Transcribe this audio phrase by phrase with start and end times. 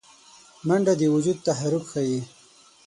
[0.67, 2.19] منډه د وجود تحرک ښيي